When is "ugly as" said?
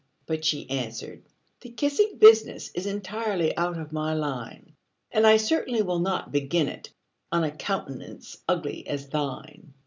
8.49-9.09